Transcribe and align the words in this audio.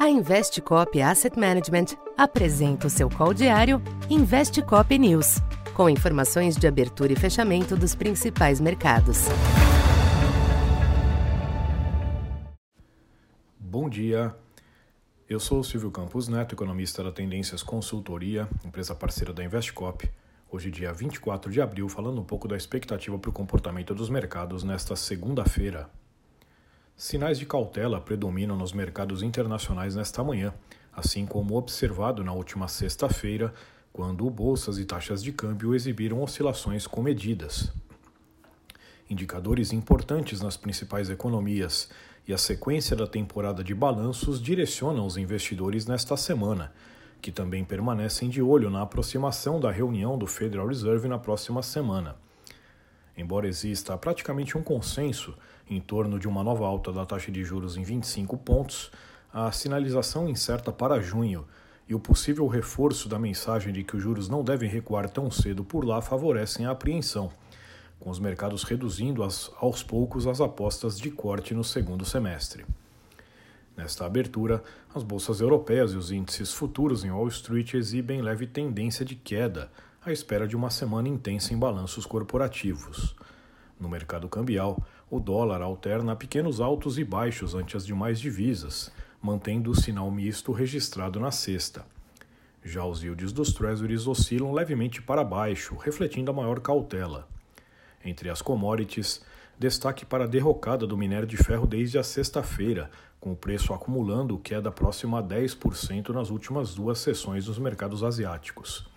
A 0.00 0.08
Investcop 0.08 0.98
Asset 1.02 1.38
Management 1.38 1.94
apresenta 2.16 2.86
o 2.86 2.90
seu 2.90 3.10
call 3.10 3.34
diário 3.34 3.82
Investcop 4.08 4.98
News, 4.98 5.42
com 5.74 5.90
informações 5.90 6.56
de 6.56 6.66
abertura 6.66 7.12
e 7.12 7.16
fechamento 7.16 7.76
dos 7.76 7.94
principais 7.94 8.62
mercados. 8.62 9.26
Bom 13.58 13.90
dia. 13.90 14.34
Eu 15.28 15.38
sou 15.38 15.60
o 15.60 15.64
Silvio 15.64 15.90
Campos 15.90 16.28
Neto, 16.28 16.54
economista 16.54 17.04
da 17.04 17.12
Tendências 17.12 17.62
Consultoria, 17.62 18.48
empresa 18.64 18.94
parceira 18.94 19.34
da 19.34 19.44
Investcop. 19.44 20.10
Hoje, 20.50 20.70
dia 20.70 20.94
24 20.94 21.52
de 21.52 21.60
abril, 21.60 21.90
falando 21.90 22.22
um 22.22 22.24
pouco 22.24 22.48
da 22.48 22.56
expectativa 22.56 23.18
para 23.18 23.28
o 23.28 23.34
comportamento 23.34 23.94
dos 23.94 24.08
mercados 24.08 24.64
nesta 24.64 24.96
segunda-feira. 24.96 25.90
Sinais 27.00 27.38
de 27.38 27.46
cautela 27.46 27.98
predominam 27.98 28.54
nos 28.54 28.74
mercados 28.74 29.22
internacionais 29.22 29.96
nesta 29.96 30.22
manhã, 30.22 30.52
assim 30.92 31.24
como 31.24 31.56
observado 31.56 32.22
na 32.22 32.34
última 32.34 32.68
sexta-feira, 32.68 33.54
quando 33.90 34.28
bolsas 34.28 34.76
e 34.76 34.84
taxas 34.84 35.22
de 35.22 35.32
câmbio 35.32 35.74
exibiram 35.74 36.22
oscilações 36.22 36.86
comedidas. 36.86 37.72
Indicadores 39.08 39.72
importantes 39.72 40.42
nas 40.42 40.58
principais 40.58 41.08
economias 41.08 41.88
e 42.28 42.34
a 42.34 42.38
sequência 42.38 42.94
da 42.94 43.06
temporada 43.06 43.64
de 43.64 43.74
balanços 43.74 44.38
direcionam 44.38 45.06
os 45.06 45.16
investidores 45.16 45.86
nesta 45.86 46.18
semana, 46.18 46.70
que 47.22 47.32
também 47.32 47.64
permanecem 47.64 48.28
de 48.28 48.42
olho 48.42 48.68
na 48.68 48.82
aproximação 48.82 49.58
da 49.58 49.70
reunião 49.70 50.18
do 50.18 50.26
Federal 50.26 50.66
Reserve 50.66 51.08
na 51.08 51.18
próxima 51.18 51.62
semana. 51.62 52.16
Embora 53.20 53.46
exista 53.46 53.98
praticamente 53.98 54.56
um 54.56 54.62
consenso 54.62 55.34
em 55.68 55.78
torno 55.78 56.18
de 56.18 56.26
uma 56.26 56.42
nova 56.42 56.66
alta 56.66 56.90
da 56.90 57.04
taxa 57.04 57.30
de 57.30 57.44
juros 57.44 57.76
em 57.76 57.82
25 57.82 58.34
pontos, 58.38 58.90
a 59.30 59.52
sinalização 59.52 60.26
incerta 60.26 60.72
para 60.72 61.02
junho 61.02 61.46
e 61.86 61.94
o 61.94 62.00
possível 62.00 62.46
reforço 62.46 63.10
da 63.10 63.18
mensagem 63.18 63.74
de 63.74 63.84
que 63.84 63.94
os 63.94 64.02
juros 64.02 64.26
não 64.30 64.42
devem 64.42 64.70
recuar 64.70 65.10
tão 65.10 65.30
cedo 65.30 65.62
por 65.62 65.84
lá 65.84 66.00
favorecem 66.00 66.64
a 66.64 66.70
apreensão, 66.70 67.30
com 67.98 68.08
os 68.08 68.18
mercados 68.18 68.62
reduzindo 68.62 69.22
as, 69.22 69.52
aos 69.60 69.82
poucos 69.82 70.26
as 70.26 70.40
apostas 70.40 70.98
de 70.98 71.10
corte 71.10 71.52
no 71.52 71.62
segundo 71.62 72.06
semestre. 72.06 72.64
Nesta 73.76 74.06
abertura, 74.06 74.62
as 74.94 75.02
bolsas 75.02 75.42
europeias 75.42 75.92
e 75.92 75.96
os 75.96 76.10
índices 76.10 76.54
futuros 76.54 77.04
em 77.04 77.10
Wall 77.10 77.28
Street 77.28 77.74
exibem 77.74 78.22
leve 78.22 78.46
tendência 78.46 79.04
de 79.04 79.14
queda, 79.14 79.70
à 80.02 80.10
espera 80.10 80.48
de 80.48 80.56
uma 80.56 80.70
semana 80.70 81.08
intensa 81.08 81.52
em 81.52 81.58
balanços 81.58 82.06
corporativos. 82.06 83.14
No 83.78 83.88
mercado 83.88 84.28
cambial, 84.28 84.82
o 85.10 85.20
dólar 85.20 85.60
alterna 85.60 86.16
pequenos 86.16 86.58
altos 86.58 86.98
e 86.98 87.04
baixos 87.04 87.54
ante 87.54 87.76
as 87.76 87.84
demais 87.84 88.18
divisas, 88.18 88.90
mantendo 89.20 89.70
o 89.70 89.74
sinal 89.74 90.10
misto 90.10 90.52
registrado 90.52 91.20
na 91.20 91.30
sexta. 91.30 91.84
Já 92.64 92.84
os 92.84 93.02
yields 93.02 93.32
dos 93.32 93.52
treasuries 93.52 94.06
oscilam 94.06 94.52
levemente 94.52 95.02
para 95.02 95.22
baixo, 95.22 95.76
refletindo 95.76 96.30
a 96.30 96.34
maior 96.34 96.60
cautela. 96.60 97.28
Entre 98.02 98.30
as 98.30 98.40
commodities, 98.40 99.22
destaque 99.58 100.06
para 100.06 100.24
a 100.24 100.26
derrocada 100.26 100.86
do 100.86 100.96
minério 100.96 101.26
de 101.26 101.36
ferro 101.36 101.66
desde 101.66 101.98
a 101.98 102.02
sexta-feira, 102.02 102.90
com 103.20 103.32
o 103.32 103.36
preço 103.36 103.74
acumulando 103.74 104.38
queda 104.38 104.70
próxima 104.70 105.18
a 105.18 105.22
10% 105.22 106.08
nas 106.08 106.30
últimas 106.30 106.74
duas 106.74 106.98
sessões 106.98 107.46
nos 107.46 107.58
mercados 107.58 108.02
asiáticos. 108.02 108.88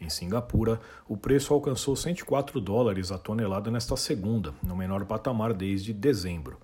Em 0.00 0.08
Singapura, 0.08 0.80
o 1.08 1.16
preço 1.16 1.52
alcançou 1.52 1.96
104 1.96 2.60
dólares 2.60 3.10
a 3.10 3.18
tonelada 3.18 3.70
nesta 3.70 3.96
segunda, 3.96 4.54
no 4.62 4.76
menor 4.76 5.04
patamar 5.04 5.52
desde 5.52 5.92
dezembro. 5.92 6.58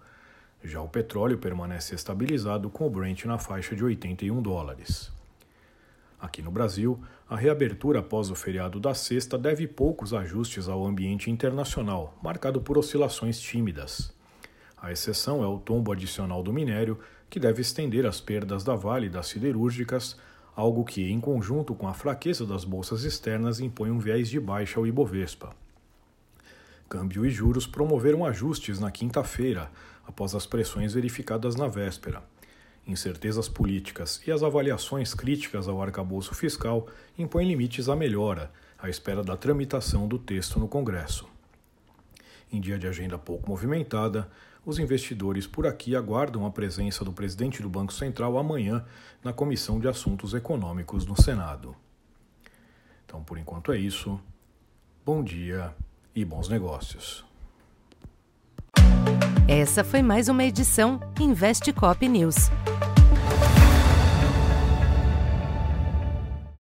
Já 0.63 0.81
o 0.81 0.89
petróleo 0.89 1.37
permanece 1.37 1.95
estabilizado 1.95 2.71
com 2.71 2.87
o 2.87 2.91
Brent 2.91 3.25
na 3.25 3.39
faixa 3.39 3.75
de 3.75 3.85
81 3.85 4.41
dólares. 4.41 5.13
Aqui 6.21 6.41
no 6.41 6.51
Brasil, 6.51 6.99
a 7.29 7.37
reabertura 7.37 7.99
após 7.99 8.31
o 8.31 8.35
feriado 8.35 8.81
da 8.81 8.95
sexta 8.95 9.37
deve 9.37 9.67
poucos 9.67 10.15
ajustes 10.15 10.69
ao 10.69 10.87
ambiente 10.87 11.31
internacional, 11.31 12.17
marcado 12.23 12.63
por 12.63 12.79
oscilações 12.79 13.39
tímidas. 13.39 14.11
A 14.81 14.91
exceção 14.91 15.43
é 15.43 15.47
o 15.47 15.59
tombo 15.59 15.93
adicional 15.93 16.43
do 16.43 16.53
minério, 16.53 16.99
que 17.29 17.41
deve 17.41 17.61
estender 17.61 18.07
as 18.07 18.21
perdas 18.21 18.63
da 18.65 18.75
Vale 18.75 19.11
das 19.11 19.27
siderúrgicas 19.27 20.17
algo 20.55 20.85
que, 20.85 21.11
em 21.11 21.21
conjunto 21.21 21.75
com 21.75 21.89
a 21.89 21.95
fraqueza 21.95 22.47
das 22.47 22.65
bolsas 22.65 23.05
externas, 23.05 23.61
impõe 23.61 23.91
um 23.91 23.99
viés 23.99 24.29
de 24.29 24.39
baixa 24.39 24.79
ao 24.79 24.87
Ibovespa. 24.87 25.55
Câmbio 26.89 27.27
e 27.27 27.31
juros 27.31 27.67
promoveram 27.67 28.25
ajustes 28.25 28.79
na 28.79 28.91
quinta-feira, 28.91 29.71
após 30.07 30.35
as 30.35 30.47
pressões 30.47 30.95
verificadas 30.95 31.57
na 31.57 31.67
véspera. 31.67 32.23
Incertezas 32.87 33.49
políticas 33.49 34.21
e 34.27 34.31
as 34.31 34.43
avaliações 34.43 35.15
críticas 35.15 35.67
ao 35.67 35.81
arcabouço 35.81 36.35
fiscal 36.35 36.87
impõem 37.19 37.49
limites 37.49 37.89
à 37.89 37.97
melhora, 37.97 38.53
à 38.79 38.91
espera 38.91 39.25
da 39.25 39.37
tramitação 39.37 40.07
do 40.07 40.19
texto 40.19 40.61
no 40.61 40.69
Congresso. 40.69 41.34
Em 42.55 42.61
dia 42.61 42.79
de 42.79 42.87
agenda 42.87 43.19
pouco 43.19 43.51
movimentada, 43.51 44.31
os 44.65 44.79
investidores 44.79 45.45
por 45.45 45.67
aqui 45.67 45.97
aguardam 45.97 46.47
a 46.47 46.53
presença 46.53 47.05
do 47.05 47.13
presidente 47.13 47.61
do 47.61 47.69
Banco 47.69 47.93
Central 47.93 48.39
amanhã 48.39 48.85
na 49.25 49.33
Comissão 49.33 49.81
de 49.81 49.89
Assuntos 49.89 50.35
Econômicos 50.35 51.05
no 51.05 51.21
Senado. 51.21 51.75
Então, 53.05 53.25
por 53.25 53.39
enquanto 53.39 53.73
é 53.73 53.77
isso. 53.77 54.21
Bom 55.05 55.25
dia 55.25 55.75
e 56.15 56.25
bons 56.25 56.49
negócios. 56.49 57.25
Essa 59.49 59.83
foi 59.83 60.01
mais 60.01 60.29
uma 60.29 60.45
edição 60.45 61.01
Investe 61.19 61.73
Cop 61.73 62.09
News. 62.09 62.37